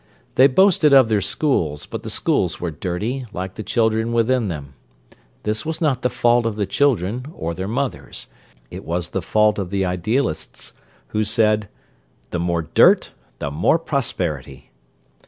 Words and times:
They 0.33 0.47
boasted 0.47 0.95
of 0.95 1.09
their 1.09 1.21
schools, 1.21 1.85
but 1.85 2.01
the 2.01 2.09
schools 2.09 2.59
were 2.59 2.71
dirty, 2.71 3.25
like 3.33 3.53
the 3.53 3.61
children 3.61 4.11
within 4.13 4.47
them. 4.47 4.73
This 5.43 5.63
was 5.63 5.79
not 5.79 6.01
the 6.01 6.09
fault 6.09 6.47
of 6.47 6.55
the 6.55 6.65
children 6.65 7.27
or 7.33 7.53
their 7.53 7.67
mothers. 7.67 8.25
It 8.71 8.83
was 8.83 9.09
the 9.09 9.21
fault 9.21 9.59
of 9.59 9.69
the 9.69 9.85
idealists, 9.85 10.73
who 11.09 11.23
said: 11.23 11.69
"The 12.31 12.39
more 12.39 12.63
dirt, 12.63 13.11
the 13.37 13.51
more 13.51 13.77
prosperity." 13.77 14.71